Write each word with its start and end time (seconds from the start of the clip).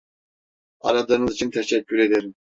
Aradığınız 0.79 1.33
için 1.33 1.49
teşekkür 1.51 1.97
ederim. 1.99 2.35